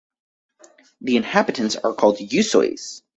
[1.01, 3.03] The inhabitants are called "Yussois".